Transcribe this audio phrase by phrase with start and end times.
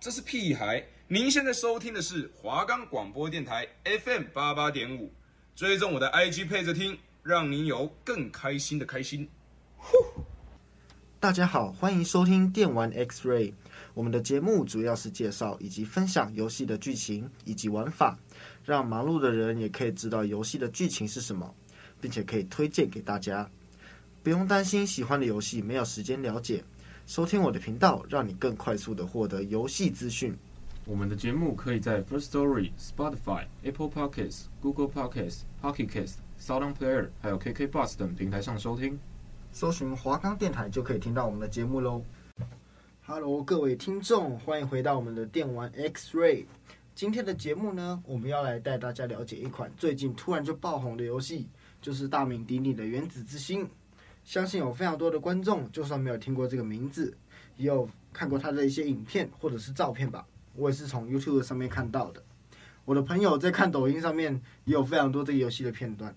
[0.00, 0.84] 这是屁孩。
[1.08, 3.66] 您现在收听的是华冈广播电台
[4.04, 5.10] FM 八八点五，
[5.56, 9.26] 追踪我的 IG 配着听，让您有更开心的开心。
[9.78, 9.96] 呼，
[11.18, 13.54] 大家好，欢迎收听电玩 X-Ray。
[13.94, 18.18] 我们的节目主要是介绍以及分享游戏的剧情以及玩法，
[18.62, 21.54] 让忙碌的人也可以知道游戏的剧情是什么，
[21.98, 23.48] 并且可以推荐给大家。
[24.22, 26.62] 不用担心喜欢的游戏没有时间了解，
[27.06, 30.34] 收听我的频道，让你更快速的获得游戏资讯。
[30.86, 38.98] 我们的节目可以在 First Story、Spotify、Apple Podcasts、Google Podcasts、Pocket Casts、Sound Player 还有 KK Bus 等平台上收听。
[39.52, 42.02] 搜寻华冈电台就可以听到我们的节目喽。
[43.06, 46.46] Hello，各位听众，欢迎回到我们的电玩 X-Ray。
[46.94, 51.46] 今天的节目呢，我们要来带大家了解一款最近突然就爆红的游戏，
[51.82, 53.64] 就是大名鼎鼎的《原子之心》。
[54.24, 57.16] 相信有非常多的观众，就算没有听过这个名字，
[57.56, 60.26] 也有看过他的一些影片或者是照片吧。
[60.54, 62.22] 我也是从 YouTube 上面看到的。
[62.84, 66.14] 我的朋友在看抖音上面也有非常多这个游戏的片段。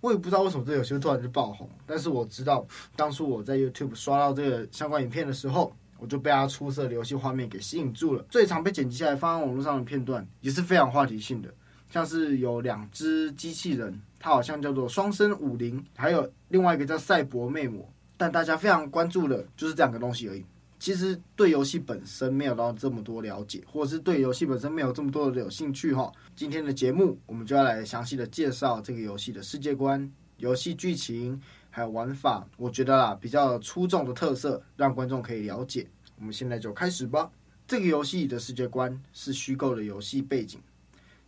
[0.00, 2.66] 我也不知道为什么这个游戏突然就爆红，但是我知道
[2.96, 8.24] 当初我在 YouTube 刷到这个相关影片的时候，我就被它出色的游戏画面给吸引住了。
[8.30, 11.52] 最常被剪辑下来放在网络上的片段也是非常话题性的，
[11.90, 14.00] 像是有两只机器人。
[14.18, 20.44] 它好像叫做双生武灵，还有另外一个叫赛博魅魔，但大家非常关注的就是这两个东西而已。
[20.78, 26.10] 其实对游戏本身没有到这么多了解，或者是对游戏本身没有这么多的有兴趣哈。
[26.34, 32.48] 今天的节目我们就要来详细的介绍这个游戏的世界观、游戏剧情还有玩法。
[32.56, 35.86] 我觉得啦，比较出众的特色，让观众可以了解。
[36.18, 37.30] 我们现在就开始吧。
[37.68, 40.58] 这个游戏的世界观是虚构的游戏背景。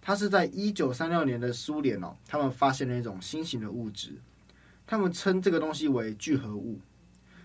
[0.00, 4.18] 它是在一九三六年的苏联哦，他们发现了一种新型的物质，
[4.92, 6.78] 他们称这个东西为聚合物。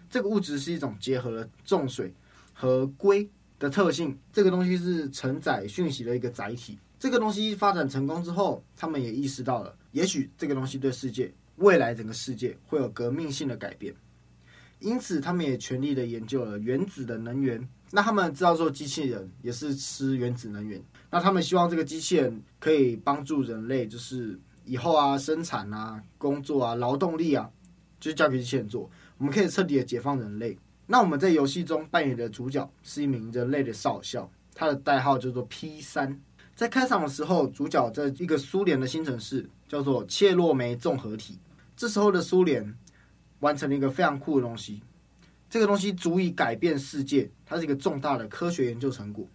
[0.09, 2.14] 这个物质是一种结合了重水
[2.52, 3.26] 和硅
[3.58, 6.78] 的特性，这个东西是承载讯息的一个载体。
[7.00, 13.96] 这个东西发展成功之后，他们也意识到了，也许这个东西对世界未来整个世界会有革命性的改变。
[14.81, 17.66] 因此，他们也全力的研究了原子的能源。
[17.91, 20.84] 那他们知道说，机器人也是吃原子能源。
[21.09, 27.50] 那他们希望这个机器人可以帮助人类，就是以后啊，生产啊、工作啊、劳动力啊，
[28.00, 28.88] 就交给机器人做。
[29.17, 30.55] 我们可以彻底的解放人类。
[30.85, 36.22] 那我们在游戏中扮演的主角是一名人类的少校，他的代号叫做 P 三。
[36.55, 41.39] 在开场的时候，主角在一个苏联的新城市，叫做切洛梅综合体。
[41.75, 42.78] 这时候的苏联。
[43.39, 44.81] 完成了一个非常酷的东西，
[45.47, 49.28] 这个东西足以改变世界，它是一个重大的科学研究成果，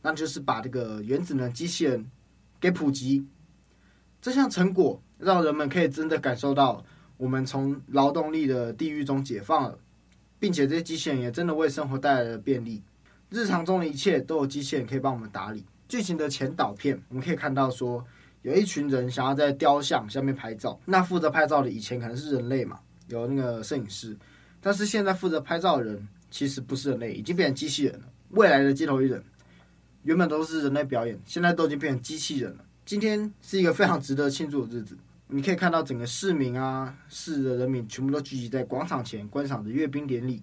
[0.00, 2.10] 那就是把这个原子能机器人
[2.58, 3.26] 给普及。
[4.20, 6.84] 这项成果让人们可以真的感受到
[7.16, 9.78] 我们从劳动力的地狱中解放了，
[10.38, 12.82] 并且这些机器人也真的为生活带来了便利。
[13.30, 15.64] 日常中的一切都有机器人可以帮我们打理。
[15.88, 18.04] 剧情的前导片我们可以看到说，
[18.42, 22.78] 有一群人想要在雕像下面拍照，那负责拍照的以前可能是人类嘛。
[23.08, 24.16] 有那个摄影师，
[24.60, 28.06] 但是现在负责拍照的人其实不是人类，已经变成机器人了。
[28.30, 29.22] 未来的街头艺人
[30.04, 32.64] 原本都是人类表演，现在都已经变成机器人了。
[32.90, 40.42] 今天是一个非常值得庆祝的日子，你可以看到整个市民啊，市的人民全部都聚集在广场前观赏着阅兵典礼。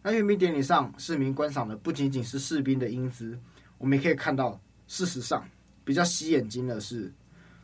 [0.00, 3.36] 那阅兵典礼上，市民观赏的不仅仅是士兵的英姿，
[3.76, 5.44] 我们也可以看到，事实上
[5.84, 7.12] 比较吸眼睛的是，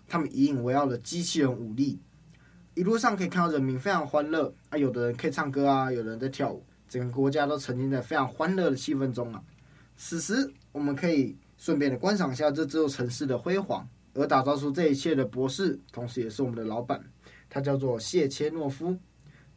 [0.08, 1.96] 他们引以为傲的机器人武力。
[2.74, 9.40] 一路上可以看到人民非常欢乐啊，有的人可以唱歌啊，有的人在跳舞，整个国家都沉浸在非常欢乐的气氛中啊。
[9.96, 17.04] 此时，我们可以顺便的观赏一下这座城市的辉煌，而打造出这一切的博士，同时也是我们的老板，
[17.48, 18.96] 他叫做谢切诺夫。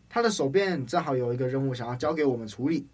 [0.09, 2.87] 他的手边正好有一个任务想要交给我们处理，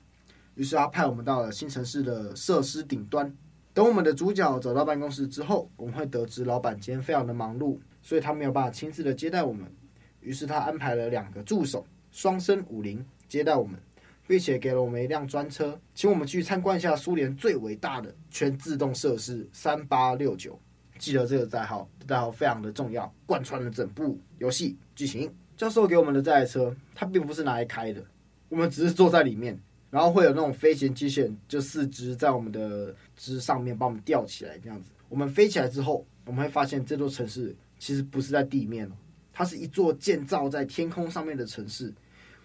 [0.55, 3.35] 于是他派我们到了新城市的设施顶端。
[3.73, 9.65] 等我们的主角走到办公室之后，我们会得知老板今天非常的忙碌，所以他没有办法亲自的接待我们。
[10.21, 13.79] 于是他安排了两个助手，双生武灵接待我们，
[14.27, 20.59] 并且给了我们一辆专车，请我们去参观一下苏联最伟大的全自动设施三八六九。
[20.97, 25.33] 记得这个代号，代号非常的重要，贯穿了整部游戏剧情。
[25.57, 28.03] 教授给我们的这台车，它并不是拿来开的，
[28.49, 29.57] 我们只是坐在里面，
[29.89, 34.89] 然后会有那种飞行机器人，就四肢在我们的肢上面把我们吊起来，这样子。
[35.07, 38.89] 我们飞起来之后，我们会发现这座城市其实不是在地面
[39.31, 41.93] 它是一座建造在天空上面的城市。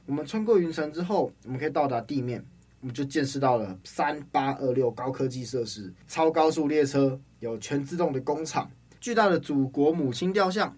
[0.06, 2.44] 我们穿过云层之后，我们可以到达地面，
[2.80, 8.70] 我们就见识到了三八二六高科技设施、超高速列车、有全自动的工厂、
[9.00, 10.74] 巨大的祖国母亲雕像。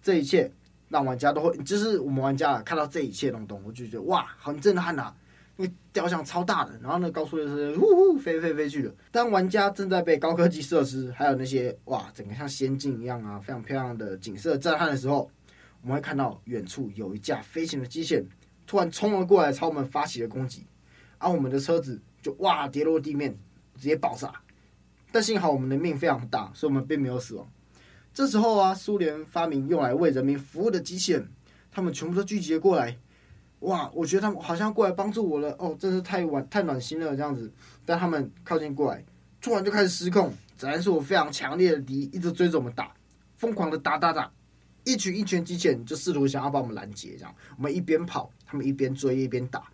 [0.00, 0.50] 这一切
[0.88, 5.12] 让玩家都会，就是我们玩家看到这一切东东，我就觉得哇，很震撼呐！
[5.56, 8.94] 那个雕像超大的，然后那高速列车呼呼飞飞飞去了。
[9.10, 15.28] 当玩家正在被高科技设施还有那些哇，整个像仙境一样啊，非常漂亮的景色震撼的时候，
[15.82, 18.24] 我们会看到远处有一架飞行的机械
[18.68, 20.64] 突然冲了过来，朝我们发起了攻击，
[21.18, 23.36] 而、我们的车子就哇跌落地面，
[23.76, 24.32] 直接爆炸。
[25.10, 27.50] 但幸好我们的命非常大，所以我们并没有死亡。
[28.12, 31.28] 这时候啊，苏联发明用来为人民服务的机器人，
[31.70, 32.96] 他们全部都聚集过来。
[33.60, 37.52] 哇，我觉得他们好像过来帮助我了哦，真是太暖太暖心了这样子。
[37.84, 39.04] 但他们靠近过来，
[39.40, 40.32] 突然就开始失控。
[40.56, 42.92] 自然是我非常强烈的敌意，一直追着我们打，
[43.36, 44.30] 疯狂的打打打。
[44.84, 49.70] 一群一群机器人就试图想要把我们拦截，这样我们一边跑，他们一边追一边打。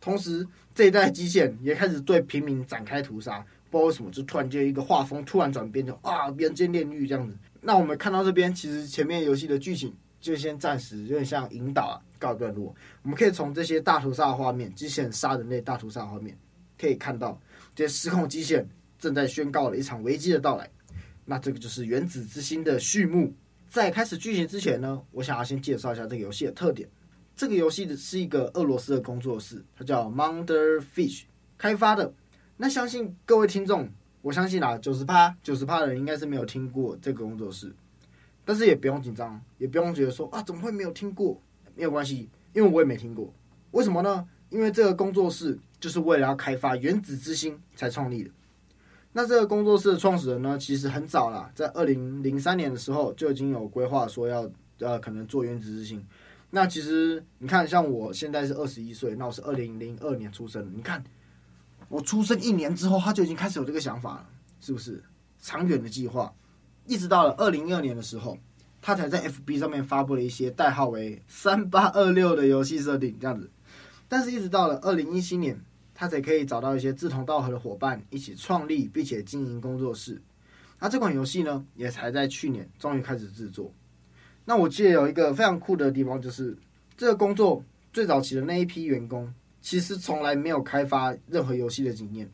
[0.00, 3.44] 同时，这一代机器人也开始对平民展开屠杀。
[3.70, 7.34] 不知道为什么，就突然间一个画风突然转变，就啊，人间炼狱这样子。
[7.60, 12.74] 那我们看到这边，其实前面游戏的剧情就先暂时有点像引导啊，告一段落。
[13.02, 16.36] 我们可以从这些大屠杀的画面，机器人杀人类大屠杀的画面，
[16.78, 17.40] 可以看到
[17.74, 18.68] 这些失控机器人
[18.98, 20.68] 正在宣告了一场危机的到来。
[21.24, 23.32] 那这个就是《原子之心》的序幕。
[23.68, 26.88] 在开始剧情之前呢，我想要先介绍一下这个游戏的特点。
[27.36, 31.22] 这个游戏的是一个俄罗斯的工作室，它叫 Mother Fish
[31.56, 32.12] 开发的。
[32.62, 33.88] 那相信各位听众，
[34.20, 37.74] 我相信啊，九十趴九十趴的人应该是没有听过这个工作室，
[38.44, 41.40] 但是也不用紧张，也不用觉得说啊，怎么会没有听过？
[41.74, 43.32] 没有关系，因为我也没听过。
[43.70, 44.28] 为什么呢？
[44.50, 48.30] 因为这个工作室就是为了要开发《原子之心》才创立的。
[49.14, 54.46] 那这个工作室的创始人呢，其实很早啦，在二零零三年的时候就已经有规划说要
[54.80, 55.98] 呃可能做《原子之心》。
[56.50, 61.02] 那其实你看，像我现在是二十一岁，那我是二零零二年出生的，你看。
[61.90, 64.26] 我出生一年之后，他就已经开始有这个想法了，
[64.60, 65.02] 是不是？
[65.40, 66.32] 长远的计划，
[66.86, 68.38] 一直到了二零一二年的时候，
[68.80, 73.50] 他才在 FB 上面发布了一些代号为“三八二六”的游戏设定，这样子。
[74.06, 75.60] 但是，一直到了二零一七年，
[75.94, 80.22] 他才可以找到一些志同道合的伙伴，一起创立并且经营工作室。
[80.78, 83.72] 那这款游戏呢，也才在去年终于开始制作。
[84.44, 86.56] 那我记得有一个非常酷的地方，就是
[86.96, 89.32] 这个工作最早期的那一批员工。
[89.60, 92.30] 其实从来没有开发任何游戏的经验，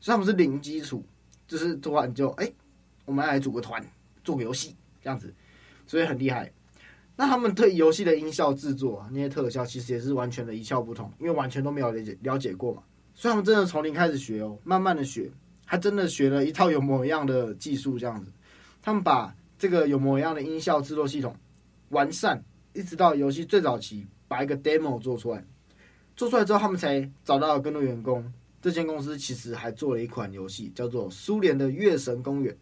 [0.00, 1.04] 所以他们是零基础，
[1.46, 2.52] 就是突然就哎，
[3.04, 3.84] 我们来组个团
[4.22, 5.32] 做个游戏这样子，
[5.86, 6.52] 所以很厉害。
[7.16, 12.82] 那他们对游戏的音效制作啊，那些特效其实也是完全的一窍不通，因为完全都没有了解了解过嘛。
[13.14, 15.30] 所以他们真的从零开始学哦，慢慢的学，
[15.64, 18.32] 还真的学了一套有模有样的技术这样子。
[18.82, 21.36] 他们把这个有模有样的音效制作系统
[21.90, 25.44] 完善，一直到游戏最早期，把一个 demo 做出来。
[26.16, 28.32] 做出来之后，他们才找到了更多员工。
[28.62, 32.54] 这间公司其实还做了一款游戏，叫做《苏联的月神公园》。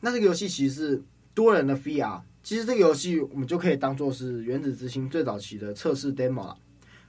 [0.00, 1.02] 那这个游戏其实是
[1.34, 2.20] 多人的 VR。
[2.44, 6.56] 其实这个游戏我们就可以当做是《原子之心》最早期的测试 demo 了，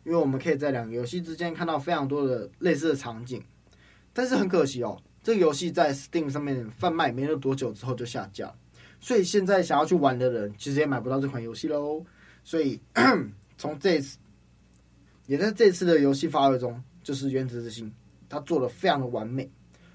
[0.04, 3.44] 因为我们可以在两个游戏之间看到非常多的类似的场景。
[4.12, 8.52] 但是很可惜哦，这个游戏在 Steam 上面贩卖没了多久之后就下架，
[9.00, 12.04] 所以现在想要去玩的人其实也买不到这款游戏喽。
[12.44, 12.80] 所以
[13.60, 14.18] 从这次。
[15.30, 17.86] 也在这次的游戏发售中，就是《原子之心》，
[18.28, 19.48] 它做的非常的完美，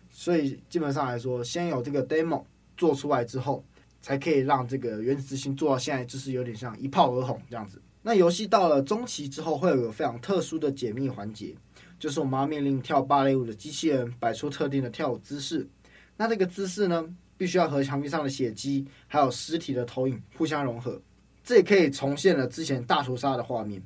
[0.08, 2.44] 所以基本上来说，先有这个 demo
[2.76, 3.64] 做出来之后，
[4.00, 7.82] 才可以让这个《原子之心》做到现在，就是有点像一炮而红这样子。
[8.00, 11.52] 那游戏到了中期之后，会有个非常特殊的解密环节，
[11.98, 15.68] 就是我们要命令跳芭蕾舞的机器人摆出特定的跳舞姿势。
[16.16, 17.04] 那这个姿势呢，
[17.36, 21.02] 必须要和墙壁上的血迹还有尸体的投影互相融合，
[21.42, 23.82] 这也可以重现了之前大屠杀的画面。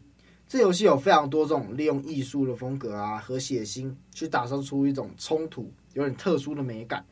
[0.49, 7.05] 这游戏有非常多这种利用艺术的风格啊和血腥去打造出一种冲突，有点特殊的美感，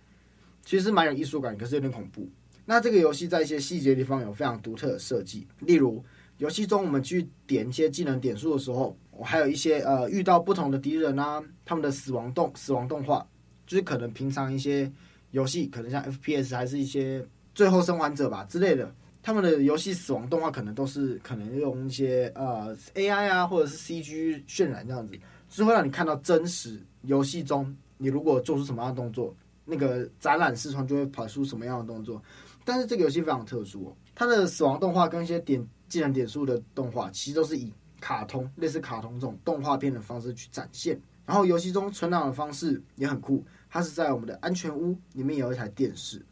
[0.65, 2.27] 其实蛮有艺术感，可是有点恐怖。
[2.65, 6.03] 那这个游戏在一些细节地方有非常独特的设计，例如
[6.39, 13.27] 游戏中我们去点一些技能点数的时候，我还有一些呃遇到不同的敌人啊，他们的死亡动死亡动画，
[13.67, 14.91] 就是可能平常一些
[15.33, 17.23] 游戏可能像 FPS 还是一些
[17.55, 18.95] 最后生还者吧之类的。
[19.27, 25.17] 他们的游戏死亡动画可能都是可能用一些呃 AI 啊，或者是 CG 渲染这样子，
[25.49, 32.23] 就是会让你看到真实游戏中你如果做出什么样的动作，那个展览视窗就会跑出什么样的动作。
[32.65, 40.97] 但是这个游戏非常特殊哦，它的死亡动画跟一些点技能点数的动画，其实都是以卡通类似卡通这种动画片的方式去展现。
[41.25, 46.25] 然后游戏中存档的方式也很酷，它是在我们的安全屋里面有一台电视，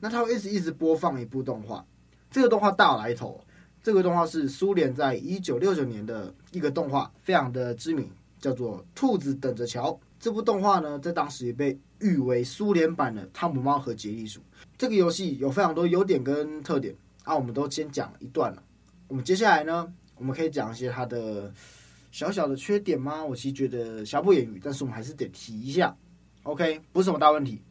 [0.00, 1.84] 那它会一直一直播放一部动画。
[2.30, 3.42] 这个动画大有来头，
[3.82, 9.92] 这个动画是苏联在一九六九年的一个动画，非常的知名，叫做《兔子等着瞧》。
[10.20, 14.40] 这部动画呢，在当时也被誉为苏联版的《汤姆猫和杰利鼠》。
[14.76, 16.94] 这个游戏有非常多优点跟特点
[17.24, 18.62] 啊，我们都先讲一段了。
[19.06, 21.50] 我们接下来呢，我们可以讲一些它的
[22.10, 23.24] 小小的缺点吗？
[23.24, 25.96] 我其实觉得瑕不掩瑜，但是我们还是得提一下。
[26.42, 27.62] OK，不是什么大问题，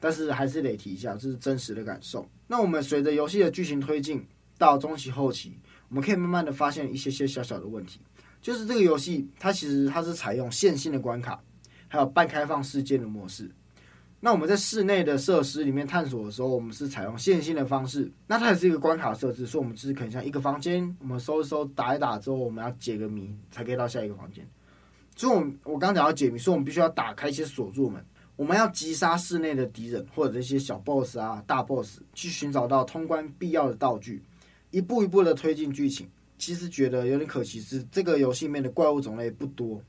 [0.00, 2.28] 但是还是得提一下，这是真实的感受。
[2.52, 4.22] 那我们随着游戏的剧情推进
[4.58, 5.56] 到中期后期，
[5.88, 7.98] 我们可以慢慢的发现一些些小小的问题，
[8.42, 11.42] 就是这个游戏它其实它是采用线性的关卡，
[11.88, 13.50] 还有半开放世界的模式。
[14.20, 18.12] 那我们在室内的设施里面探索的时候，我们是采用线性的方式。
[18.26, 24.46] 那它也是一个关卡设置，所以我们只是可能像一个房间，我们搜一搜，打一打之后，我们要解个谜才可以到下一个房间。
[25.16, 28.04] 所以，我们我刚刚讲到解谜，所以我们必须要打开一些锁住门，
[28.36, 34.22] 我们要击杀室内的敌人或者一些小 boss 啊、大 boss，去寻找到通关必要的道具，
[34.70, 36.08] 一步一步的推进剧情。
[36.38, 39.80] 其实觉得有点可惜是，这个游戏里面的怪物种类不多，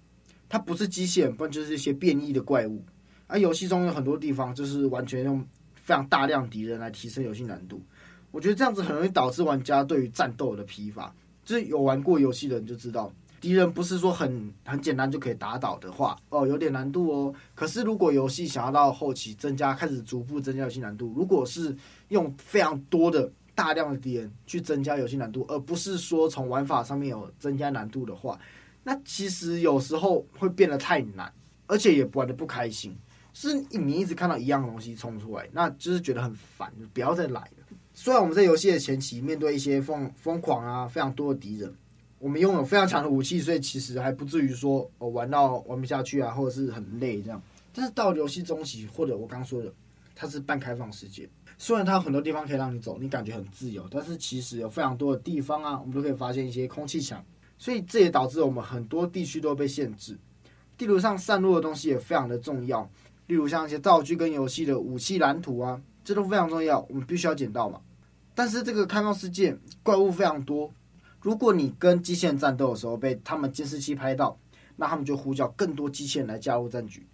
[0.48, 2.84] 它不是机械，不然就是一些变异的怪物。
[3.26, 7.82] 而游戏中有很多地方就是完全用非常大量敌人来提升游戏难度，
[8.30, 11.12] 我觉得这样子很容易导致玩家对于战斗的疲乏。
[11.44, 13.12] 就是有玩过游戏的人就知道，
[13.44, 17.34] 敌人不是说很很简单就可以打倒的话，哦，有点难度哦。
[17.54, 21.76] 可是如果游戏想要到后期增加，开始逐步增加游戏难度，如果是
[22.08, 28.40] 用非常多的大量的敌人去增加游戏难度，而不是说从玩法上面有增加难度的话，
[28.82, 31.30] 那其实有时候会变得太难，
[31.68, 32.98] 而且也玩的不开心。
[33.34, 37.76] 是你一直看到一样东西冲出来，那就是觉得很烦，不要再来了。
[37.94, 41.76] 虽然我们在游戏的前期面对一些疯疯狂啊，非常多的敌人，
[42.24, 47.42] 我们拥有非常强的武器，所以其实还不至于说我玩到玩不下去啊，或者是很累这样。
[47.74, 49.70] 但是到游戏中期，或者我刚刚说的，
[50.16, 51.28] 它是半开放世界，
[51.58, 57.22] 虽然它有很多地方可以让你走，你感觉很自由，但是其实有非常多的地方啊，我们都可以发现一些空气墙，
[57.58, 60.18] 所以这也导致我们很多地区都被限制。
[60.78, 62.90] 地图上散落的东西也非常的重要。
[63.28, 67.82] 例如像一些道具跟游戏的武器蓝图啊，这都非常重要，我们必须要捡到嘛。
[68.34, 70.72] 但是这个开放世界怪物非常多，
[71.24, 74.38] 如果你跟机器人战斗的时候被他们监视器拍到，
[74.76, 77.08] 那他们就呼叫更多机器人来加入战局。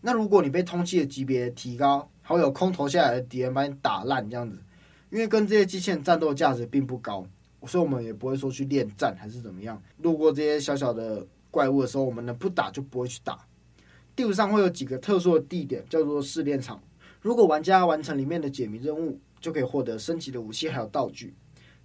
[0.00, 4.56] 那如果你被通缉的级别提高，还会有空投下来的敌人把你打烂这样子，
[5.10, 7.26] 因为跟这些机器人战斗价值并不高，
[7.66, 9.80] 所以我们也不会说去恋战还是怎么样。
[9.98, 13.46] 路过这些小小的怪物的时候，我们能不打就不会去打。
[14.16, 16.82] 地图上会有几个特殊的地点，叫做试炼场。
[17.20, 21.34] 如果玩家完成里面的解谜任务，就可以获得升级的武器还有道具。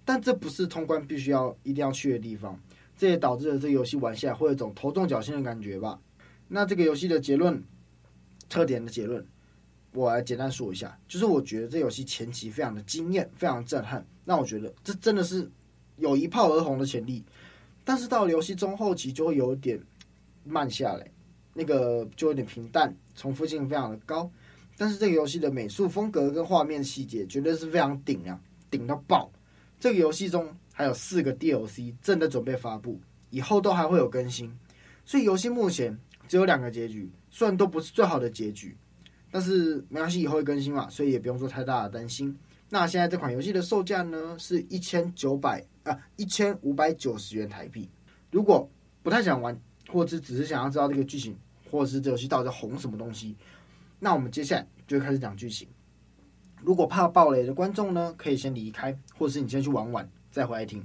[0.06, 2.58] 但这不是通关必须要一定要去的地方，
[2.96, 6.00] 这也导致了这游戏玩下来会有一种头重脚轻的感觉吧。
[6.48, 7.62] 那这个游戏的结论，
[8.48, 9.22] 特点的结论，
[9.92, 14.06] 我来简单说一下，就是我觉得这游戏前期非常的惊艳，非常震撼。
[14.24, 15.50] 那我觉得这真的是
[15.96, 17.22] 有一炮而红的潜力，
[17.84, 19.78] 但是到了游戏中后期就会有点
[20.44, 21.06] 慢下来。
[21.58, 24.30] 那个就有点平淡，重复性非常的高，
[24.76, 28.38] 但是这个游戏的美术风格跟画面细节绝对是非常顶啊，
[28.70, 29.32] 顶到爆！
[29.78, 34.52] 这个游戏中还有四个 DLC 正在准备发布，以后都还会有更新，
[35.04, 38.76] 所以游戏目前只有两个结局，虽然都不是最好的结局，
[39.30, 42.36] 但是没关系，以后会更新嘛，所以也不用做太大的担心。
[42.68, 47.88] 那现在这款游戏的售价呢是一千九百啊一千五百九十元台币，
[48.30, 48.68] 如果
[49.02, 51.36] 不太想玩，或者只是想要知道这个剧情。
[51.68, 53.34] 或者是这游戏到底在红什么东西？
[53.98, 55.66] 那我们接下来就开始讲剧情。
[56.66, 60.84] 如果怕爆雷的观众呢，可以先离开，或者是你先去玩玩，再回来听，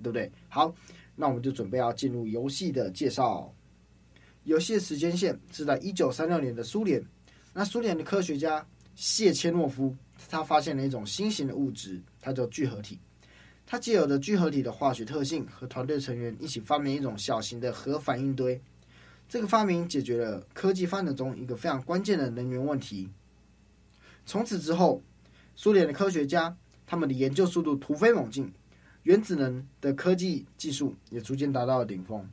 [0.00, 0.30] 对不对？
[0.48, 0.72] 好，
[1.16, 3.52] 那我们就准备要进入游戏的介绍。
[4.44, 7.04] 游戏的时间线是在一九三六年的苏联。
[7.52, 8.64] 那苏联的科学家
[8.94, 9.92] 谢切诺夫，
[10.30, 12.96] 他发现了一种新型的物质，它叫聚合体。
[13.66, 18.60] 他借由着聚合体的化学特性，和团队成员一起发明一种小型的核反应堆。
[19.28, 23.08] 这个发明解决了科技发展中一个非常关键的能源问题。
[24.24, 25.02] 从此之后，
[25.56, 26.54] 苏联的科学家
[26.86, 28.52] 他们的研究速度突飞猛进，
[29.04, 32.24] 原子能的科技技术也逐渐达到了顶峰。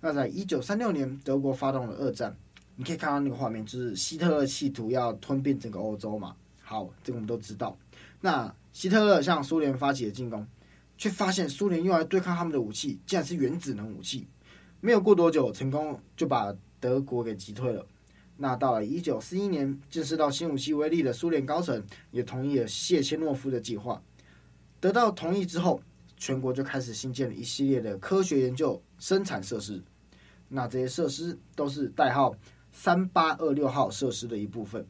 [0.00, 2.34] 那在一九三六年，德国发动了二战，
[2.76, 6.36] 你可以看到那个画面，就是希特勒企图要吞并整个欧洲嘛。
[6.62, 7.76] 好，这个我们都知道。
[8.20, 10.46] 那希特勒向苏联发起了进攻，
[10.96, 14.26] 却发现苏联用来对抗他们的武器，竟然是原子能武器。
[14.80, 17.84] 没有过多久，成功就把德国给击退了。
[18.40, 24.00] 那到了一九四一年，见识到新武器威力的苏联高层也同意了谢切诺夫的计划。
[24.78, 25.82] 得到同意之后，
[26.16, 29.82] 全国就开始兴建了一系列的科学研究生产设施。
[30.48, 32.32] 那这些设施都是代号
[32.70, 34.86] 三八二六号设施的一部分。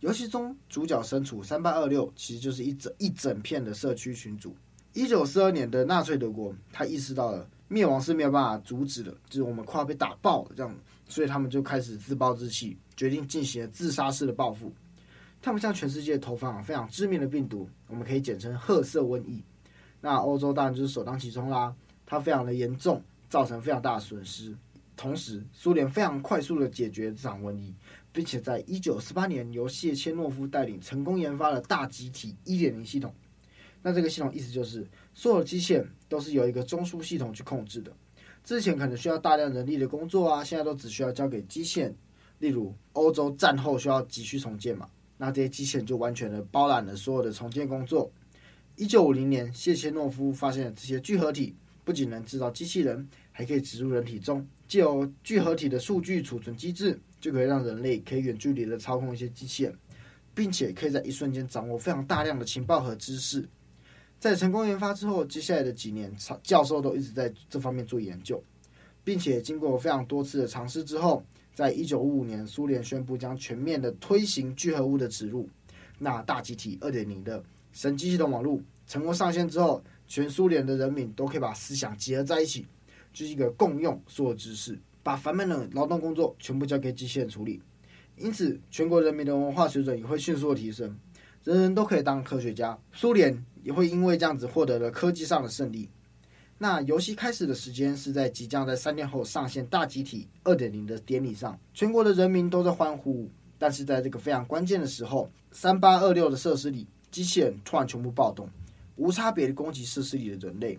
[0.00, 4.56] 游戏中主角身处三八二六，其实就是一整一整片的社区群组。
[4.94, 7.46] 一九四二年的纳粹德国，他意识到了。
[7.72, 10.76] 灭亡是没有办法阻止的，就是我们快要被打爆了这样，
[11.10, 14.72] 所以他们就开始自暴自弃，决定进行自杀式的报复。
[15.42, 19.42] 他们向全世界投放了非常致命的病毒，我们可以简称“褐色瘟疫”。
[20.00, 21.74] 那欧洲当然就是首当其冲啦，
[22.06, 24.56] 它非常的严重，造成非常大的损失。
[24.96, 27.74] 同时，苏联非常快速地解决这场瘟疫，
[28.12, 33.14] 并且在一九四八年由谢切诺夫带领成功研发了大集体一点零系统。
[33.82, 37.90] 那这个系统意思就是，所有的机器人都是由一个中枢系统去控制的。
[38.42, 41.92] 之前可能需要大量人力的工作啊，现在都只需要交给机械。
[42.38, 48.10] 例如，欧洲战后需要急需重建嘛，那这些机器人就完全的包揽了所有的重建工作。
[48.76, 51.54] 一九五零年，谢切诺夫发现了这些聚合体
[51.84, 59.78] 不仅能制造机器人，还可以植入人体中，借由聚合体的数据储存机制，就可以让人类可以远距离的操控一些机器人，
[60.34, 63.46] 并且可以在一瞬间掌握非常大量的情报和知识。
[64.20, 68.40] 在成功研发之后，接下来的几年，教授都一直在这方面做研究，
[69.02, 71.24] 并且经过非常多次的尝试之后，
[71.54, 75.48] 在一九五五年，苏联宣布将全面的推行聚合物的植入。
[75.98, 82.66] 那大集体二点零的神经系统网络成功上线之后，全苏联的人民都可以把思想结合在一起，
[83.14, 87.58] 就是一个共用所有知识，把繁闷的劳动工作全部交给机器人处理。
[88.18, 90.94] 因此，全国人民的文化水准也会迅速的提升，
[91.44, 92.78] 人人都可以当科学家。
[92.92, 93.44] 苏联。
[93.62, 95.86] 也会因为这样子获得了科技上的胜利。
[96.56, 103.28] 那游戏开始的时间是在即将在三天后上线大集体二点零的典礼上，全国的人民都在欢呼。
[103.58, 108.48] 但是在这个非常关键的时候，三八二六的设施里，机器人突然全部暴动，
[108.96, 110.78] 无差别的攻击设施里的人类。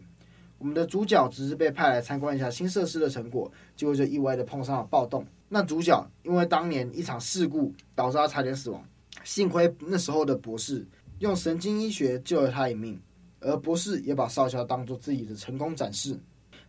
[0.57, 5.23] 我们的主角只是被派来参观一下新设施的成果，结果就意外的碰上了暴动。
[5.49, 8.83] 那主角因为当年一场事故导致他差点死亡，
[9.23, 10.85] 幸亏那时候的博士。
[11.19, 12.99] 用神经医学救了他一命，
[13.41, 16.19] 而博士也把少校当做自己的成功展示，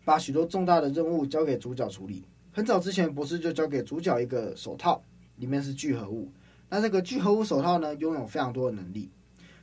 [0.05, 2.23] 把许多重大的任务交给主角处理。
[2.53, 5.03] 很早之前，博士就交给主角一个手套，
[5.37, 6.31] 里面是聚合物。
[6.69, 9.11] 那这个聚合物手套呢，拥有非常多的能力。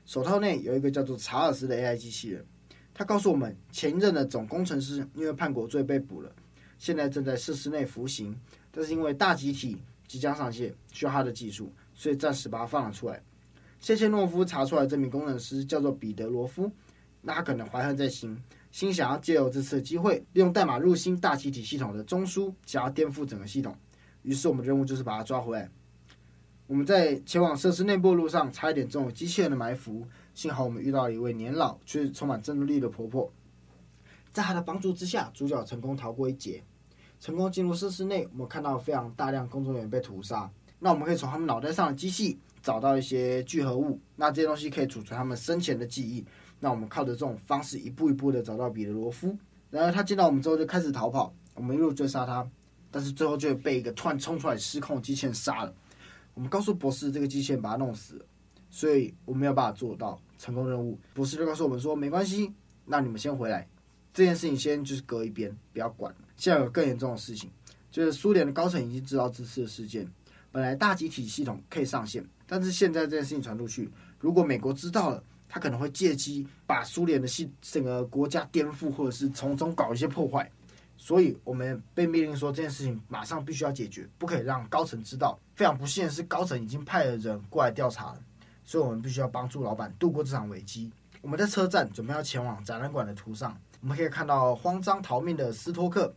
[0.07, 2.43] 手套内有一个叫做查尔斯的 AI 机器人，
[2.91, 6.31] 他告诉我们，前任的总工程师因为叛国罪被捕了，
[6.79, 8.35] 现在正在设施内服刑，
[8.71, 13.21] 但是因为大集体即将上线，需要他的技术，所以暂时把他放了出来。
[13.81, 16.71] 谢切诺夫查出来这名工程师叫做彼得罗夫，
[17.21, 23.75] 那他可能怀恨在心，心想要借由这次机会，利用代码入侵大集体系统的中枢，想要颠覆整个系统。
[24.21, 25.69] 于是我们任务就是把他抓回来。
[26.67, 33.29] 我们在前往设施内部路上，差一点中了机器人的埋伏，幸好我们遇到了一位年老却充满战斗力的婆婆，
[34.31, 36.63] 在她的帮助之下，主角成功逃过一劫，
[37.19, 38.25] 成功进入设施内。
[38.31, 42.39] 我们看到非常大量工作人员被屠杀，那我们可以从他们脑袋上的机器。
[42.61, 46.23] 找到一些聚合物，那这些东西可以储存他们生前的记忆。
[46.59, 49.35] 那我们靠着这种方式一步一步的找到彼得罗夫。
[49.71, 52.45] 然而他见到我们之后就开始逃跑，我们一路追杀他，
[52.91, 55.73] 但是最后就被一个突然冲出来失控的机器人杀了。
[56.33, 58.25] 我们告诉博士，这个机器人把他弄死了，
[58.69, 60.99] 所以我们没有办法做到成功任务。
[61.13, 62.53] 博士就告诉我们说，没关系，
[62.85, 63.65] 那你们先回来，
[64.13, 66.13] 这件事情先就是搁一边，不要管。
[66.35, 67.49] 现在有更严重的事情，
[67.89, 70.05] 就是苏联的高层已经知道这次的事件，
[70.51, 72.23] 本来大集体系统可以上线。
[72.45, 80.49] 但是现在这件事情传出去，如果美国知道了，他可能会借机把苏联的系整个国家颠覆，或者是从中搞一些破坏。
[80.97, 85.39] 所以我们被命令说这件事情马上必须要解决，不可以让高层知道。
[85.55, 88.19] 非常不幸的是，高层已经派了人过来调查了，
[88.65, 90.91] 所以我们必须要帮助老板度过这场危机。
[91.21, 96.13] 我们在车站准备要前往展览馆的途上，我们可以看到慌张逃命的斯托克。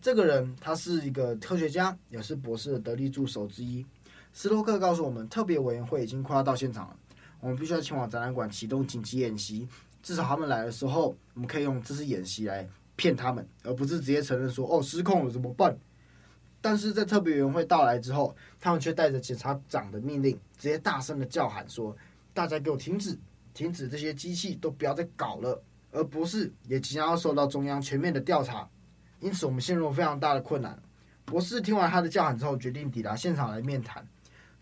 [0.00, 3.84] 这个人他是一个科学家，也是博士的得力助手之一。
[4.32, 6.96] 斯托克告诉我们，特别委员会已经快要到现场了，
[7.40, 9.66] 我们必须要前往展览馆启动紧急演习。
[10.00, 15.76] 至少他们来的时候，我们可以用这次演习来骗他们，而不是直接承认说“哦，失控了怎么办？”
[16.60, 21.96] 但是在特别委员会到来之后，他们却带着检察长的命令，直接大声的叫喊说
[22.32, 23.18] ：“大家给我停止，
[23.52, 28.68] 停止这些机器都不要再搞了！”而博士也即将要受到中央全面的调查，
[29.20, 30.78] 因此我们陷入非常大的困难。
[31.24, 34.06] 博士听完他的叫喊之后，决定抵达现场来面谈。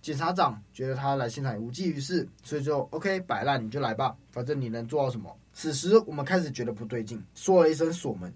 [0.02, 5.36] 检察长觉得他来现场也无济于事，所以就 OK 摆烂，你就来吧，反正你能做到什么？
[5.52, 8.32] 此时我们开始觉得不对劲，说了一声锁门，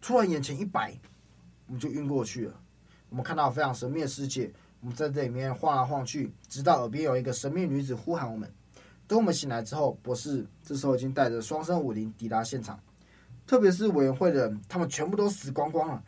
[0.00, 0.98] 突然眼前一白，
[1.66, 2.54] 我们就晕过去了。
[3.08, 8.50] 我们看到非常神秘的世界，我们在这里面晃来晃去，直到耳边有一个神秘女子呼喊我们。
[9.06, 12.80] 等我们醒来之后，博士这时候已经带着双生武灵抵达现场，
[13.52, 16.02] 特别是委员会的人，他们全部都死光光了。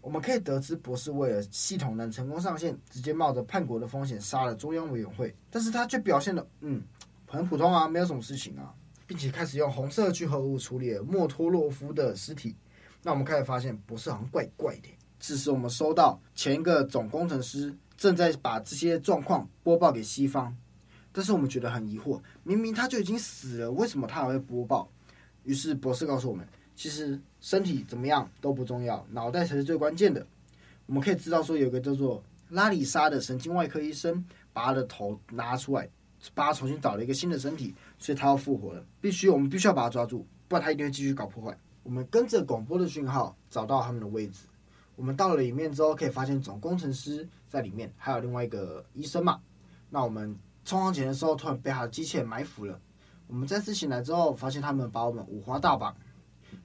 [0.00, 6.82] 我们可以得知，博士为了系统能成功上线，直接冒着叛国的风险杀了中央委员会，但是他却表现的嗯
[7.26, 8.72] 很普通啊，没有什么事情啊，
[9.06, 12.56] 并且开始用红色聚合物处理了莫托洛夫的尸体。
[13.02, 14.88] 那我们开始发现，博士好像怪怪的。
[15.20, 20.56] 此时我们收到前一个总工程师正在把这些状况播报给西方，
[21.12, 24.90] 但是我们觉得很疑惑，明明他就已经死了，为什么他还会播报？
[25.44, 26.48] 于是博士告诉我们。
[26.78, 30.24] 其实身体怎么样都不重要，脑袋才是最关键的。
[30.86, 35.88] 我们可以知道说有个叫做拉里莎的神经外科医生把他的头拿出来，
[36.34, 38.86] 把他重新找了一个新的身体，所以他要复活了。
[39.00, 41.58] 必须，我们必须要把他抓住，不然他一定会继续搞破坏。
[41.82, 44.46] 我们跟着广播的讯号找到他们的位置。
[44.94, 49.40] 我们到了里面之后，可以发现总工程师在里面，还有另外一个医生嘛。
[49.90, 50.32] 那我们
[50.64, 52.80] 冲上前的时候，突然被他的机器人埋伏了。
[53.26, 55.92] 我们再次醒来之后，发现他们把我们五花大绑。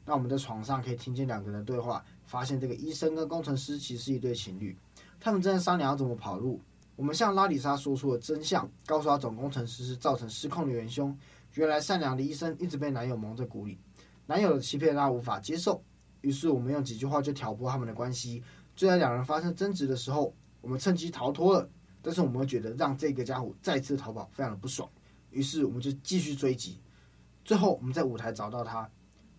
[0.06, 4.78] 那我们在床上可以听见两个人的对话，发现这个医生跟工程师其实是一对情侣，
[5.20, 6.60] 他们正在商量要怎么跑路。
[6.96, 11.18] 我们向拉里莎说出了真相，告诉他总工程师是造成失控的元凶。
[11.54, 13.78] 原来善良的医生一直被男友蒙在鼓里，
[14.26, 15.82] 男友的欺骗让他无法接受。
[16.22, 18.44] 于是我们用几句话就挑拨他们的关系。
[18.76, 21.70] 就在两人发生争执的时候，我们趁机逃脱了。
[22.02, 24.90] 但是我们会觉得让这个家伙再次逃跑非常的不爽。
[25.32, 26.78] 于是我们就继续追击。
[27.46, 28.90] 最后我们在舞台找到他，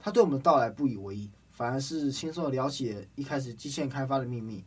[0.04, 4.62] 他对我们的到来不以为意，反而是轻松的聊起一开始机器人开发的秘密。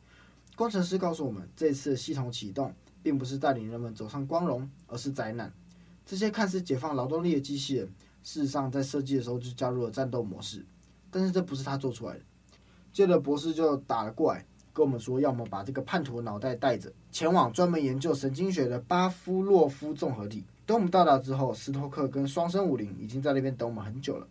[0.55, 2.73] 工程师告诉我们，这次系统启动
[3.03, 5.53] 并不是带领人们走上光荣，而是灾难。
[6.07, 7.87] 这些看似解放劳动力的机器人，
[8.23, 10.65] 事实上在设计的时候就加入了战斗模式。
[11.11, 12.21] 但是这不是他做出来的。
[12.91, 20.43] 接着博士就打了过来，跟我们说要么把这个叛徒脑袋带着，前往专门研究神经学的巴夫洛夫综合体。
[20.65, 24.27] 等我们到达之后，斯托克跟双生武林已经在那边等我们很久了。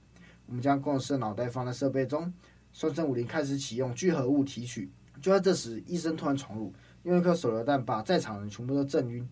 [0.46, 2.32] 我们将工程师的脑袋放在设备中，
[2.72, 4.90] 双生武林开始启用聚合物提取。
[5.20, 9.28] 就在这时，医生突然闯入，用一颗手榴弹把在场的人全部都震晕。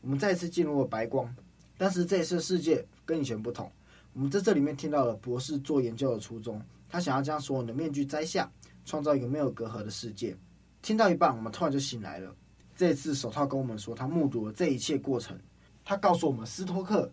[0.00, 1.34] 我们再次进入了白光，
[1.76, 3.70] 但是这一次世界跟以前不同。
[4.12, 6.60] 我们在这里面听到了博士做研究的初衷。
[6.88, 8.50] 他想要将所有的面具摘下，
[8.84, 10.36] 创造一个没有隔阂的世界。
[10.82, 12.34] 听到一半，我们突然就醒来了。
[12.74, 15.38] 这一次，手套跟我们说，他目睹了这一切过程。
[15.84, 17.10] 他告诉我们，斯托克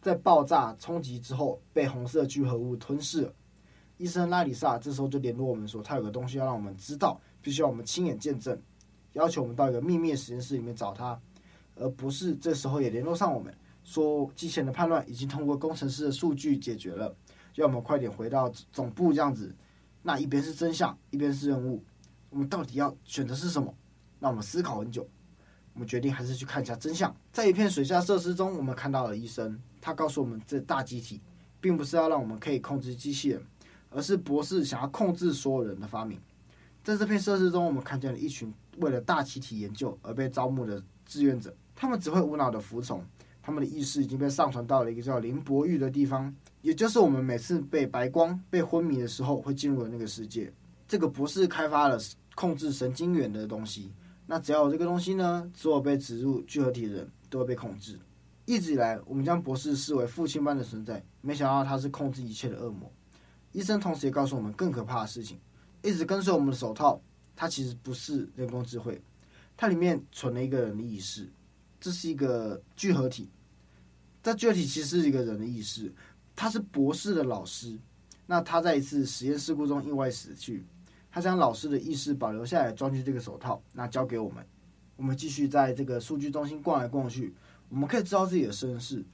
[0.00, 3.32] 在爆炸冲击之后被红色聚合物吞噬了。
[3.96, 8.56] 医生拉里萨这时候就联络我们说，他有个东西要让我们知道，必须要我们亲眼见证，
[9.14, 11.20] 要求我们到一个秘密实验室里面找他。
[11.74, 17.14] 而博士这时候也联络上我们，说机器人的叛乱已经通过工程师的数据解决了。
[17.56, 19.52] 要我们快点回到总部这样子，
[20.02, 21.82] 那一边是真相，一边是任务，
[22.30, 23.74] 我们到底要选择是什么？
[24.20, 25.04] 让我们思考很久，
[25.78, 27.14] 我们决定还是去看一下真相。
[27.32, 31.20] 在一片水下设施中，我们看到了医生，他告诉我们，这大机体
[31.60, 33.40] 并不是要让我们可以控制机器人，
[33.88, 36.18] 而是博士想要控制所有人的发明。
[36.82, 43.00] 在这片设施中，我们看见了一群为了大集体研究而被招募的志愿者，他们只会无脑的服从，
[43.40, 46.34] 他们的意识已经被上传到了一个叫林博玉的地方。
[46.60, 50.52] 也就是我们每次被白光、被昏迷的时候，会进入的那个世界。
[50.88, 51.96] 这个博士开发了
[52.34, 53.92] 控制神经元的东西。
[54.30, 57.98] 那只要有这个东西呢，所有被植入聚合体的人都会被控制。
[58.44, 62.92] 一直以来，我们将博士视为父亲般的存在，没想到他是控制一切的恶魔。
[63.52, 65.38] 医生同时也告诉我们更可怕的事情：
[65.82, 67.00] 一直跟随我们的手套，
[67.34, 69.00] 它其实不是人工智慧，
[69.56, 71.26] 它里面存了一个人的意识。
[71.80, 73.30] 这是一个聚合体，
[74.22, 75.90] 这聚合体其实是一个人的意识。
[76.36, 77.78] 他是博士的老师，
[78.26, 80.64] 那他在一次实验事故中意外死去，
[81.18, 84.46] 他将老师的意识保留下来，装进这个手套，那交给我们。
[84.94, 87.34] 我们继续在这个数据中心逛来逛去，
[87.68, 89.04] 我们可以知道自己的身世。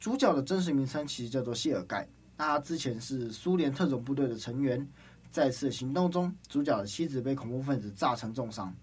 [0.00, 2.04] 主角的真实名称其实叫做谢尔盖，
[2.36, 4.84] 那他之前是苏联特种部队的成员。
[5.30, 8.74] 在一次行动中，主角的妻子被恐怖分子炸成重伤，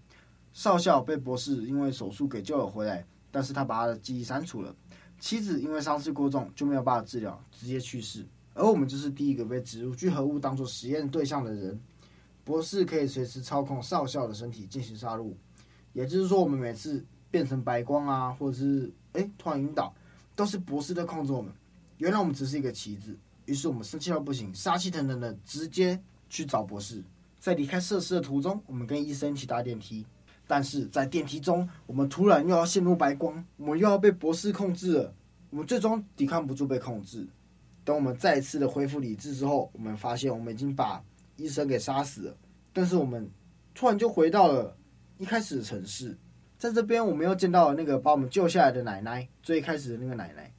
[0.54, 4.74] 少校被博士因为手术给救了回来，但是他把他的记忆删除了。
[5.18, 8.26] 妻子因为伤势过重，就没有办法治疗，直接去世。
[8.54, 11.78] 而我们就是第一个被植入聚合物当做实验对象的人。
[12.44, 15.32] 博士可以随时操控少校的身体进行杀戮，
[15.92, 19.94] 也就是说，我们每次变成白光啊，或者是诶突然晕倒，
[20.34, 21.52] 都是博士在控制我们。
[21.98, 27.02] 原来我们只是一个棋子，于是我们生气到不行，杀气腾腾的直接去找博士。
[27.38, 30.04] 在离开设施的途中，我们跟医生一起搭电梯。
[30.46, 35.14] 但是在电梯中，我们突然又要陷入白光，我们又要被博士控制了。
[35.50, 37.26] 我们最终抵抗不住被控制。
[37.84, 41.02] 等我们再一次的恢复理智之后，我们发现我们已经把
[41.40, 42.36] 医生给杀死了。
[42.72, 43.28] 但是我们
[43.74, 44.76] 突然就回到了
[45.18, 46.16] 一开始的城市，
[46.58, 50.52] 在这边我们又见到了那个把我们救下来的奶奶，最开始的那个奶奶。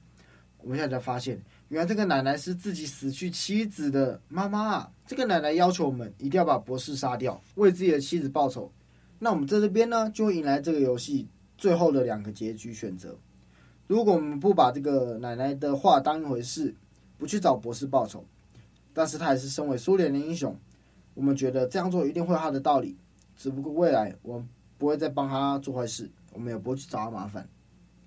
[0.58, 4.91] 我们现在才发现，原来这个奶奶是自己死去妻子的妈妈啊！
[5.08, 8.72] 这个奶奶要求我们一定要把博士杀掉，为自己的妻子报仇。
[9.17, 13.17] 那我们在这边呢，就会迎来这个游戏最后的两个结局选择。
[13.88, 16.76] 如果我们不把这个奶奶的话当一回事，
[17.17, 18.24] 不去找博士报仇，
[18.94, 20.56] 但是他还是身为苏联的英雄，
[21.13, 22.97] 我们觉得这样做一定会有他的道理。
[23.36, 24.47] 只不过未来我们
[24.78, 27.47] 不会再帮他做坏事，我们也不会去找他麻烦。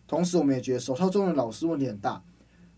[0.06, 2.22] 同时，我们也觉得手套中的老师问题很大，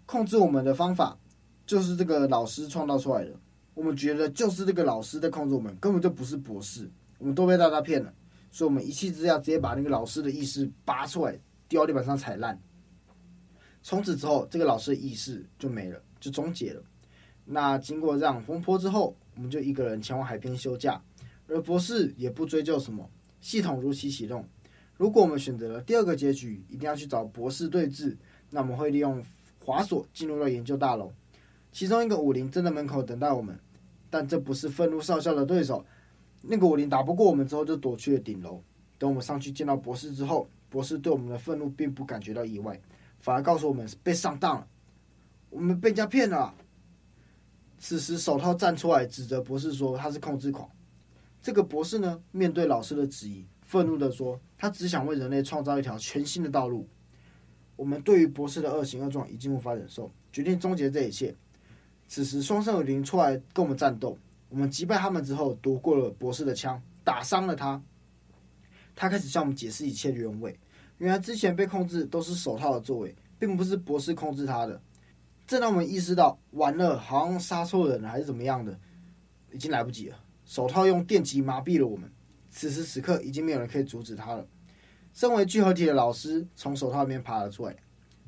[0.06, 1.18] 控制我们的方法
[1.66, 3.32] 就是这个老师创造出来的。
[3.74, 6.88] 我们觉得就是这个老师在控制我们，根本就不是博士。
[7.18, 8.12] 我们都被大家骗了，
[8.50, 12.58] 所以我们一气之下直接把那个老师的意识拔出来，丢到地板上踩烂。
[13.82, 16.82] 从此之后，这个老师的意识就没了，就终结了。
[17.44, 21.01] 那经过这样风波之后，我们就一个人前往海边休假，
[21.46, 23.09] 而博士也不追究什么。
[23.40, 24.44] 系统如期启动。
[24.96, 28.16] 如果我们选择了第二个结局，一定要去找博士对峙，
[28.51, 29.22] 那我们会利用
[29.62, 31.12] 滑索进入到研究大楼。
[31.70, 33.59] 其中一个武林正在门口等待我们，
[34.09, 35.85] 但这不是愤怒少校的对手。
[36.40, 38.62] 那个武林打不过我们之后，就躲去了顶楼。
[38.96, 42.81] 等我们上去见到博士之后，博士对我们的愤怒并不感觉到意外。
[43.20, 44.66] 反而告诉我们被上当了，
[45.51, 46.55] 我们被人家骗了。
[47.78, 50.68] 此时手套站出来指责博士说他是控制狂。
[51.42, 56.88] 这个博士呢，面对老师的质疑，愤怒地说他只想为人类创造一条全新的道路。
[57.76, 61.34] 我们对于博士的恶行恶状已经无法忍受，决定终结这一切。
[62.08, 64.16] 此时双生武林出来跟我们战斗，
[64.48, 67.80] 我们击败他们之后夺过了博士的枪，打伤了他。
[68.94, 70.58] 他开始向我们解释一切原委。
[70.98, 74.80] 原来之前被控制都是手套的作为，并不是博士控制他的。
[75.46, 78.76] 正当我们意识到完了，好像杀错人了还是怎么样的，
[79.52, 80.16] 已经来不及了。
[80.44, 82.11] 手套用电击麻痹了我们。
[82.50, 84.46] 此时此刻，已经没有人可以阻止他了。
[85.12, 87.76] 身为聚合体的老师从手套里面爬了出来，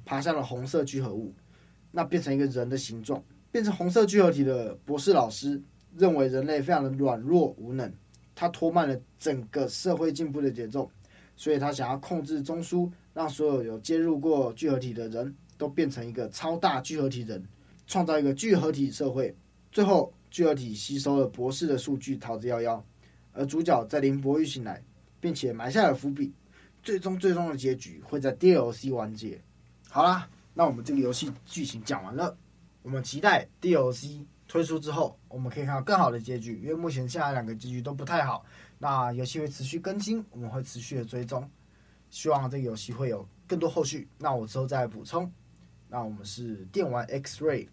[0.04, 1.34] 爬上了红色聚合物，
[1.90, 3.22] 那变成一个人的形状。
[3.50, 5.60] 变成红色聚合体的博士老师
[5.96, 7.92] 认为人类非常的软弱无能，
[8.34, 10.90] 他拖慢了整个社会进步的节奏。
[11.34, 17.46] 所以他想要控制中枢，让所有有接入过聚合体的人都变成一个超大聚合体人，
[17.86, 19.36] 创造一个聚合体社会。
[19.70, 22.80] 最后，聚合体吸收了博士的数据，逃之夭夭。
[23.32, 24.82] 而主角在林博玉醒来，
[25.20, 26.32] 并且埋下了伏笔，
[26.82, 29.40] 最终最终的结局会在 DLC 完结。
[29.90, 32.36] 好啦，那我们这个游戏剧情讲完了，
[32.82, 38.44] 我们期待 DLC 推出之后，我们可以看到更好的结局，因为目前下来两个结局都不太好。
[38.78, 41.48] 那游戏会持续更新，我们会持续的追踪，
[42.10, 44.08] 希望这个游戏会有更多后续。
[44.18, 45.30] 那我之后再补充。
[45.88, 47.68] 那我们是电玩 X Ray。